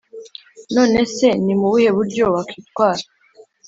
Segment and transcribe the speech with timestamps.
[0.75, 3.03] None se ni mu buhe buryo wakwitwara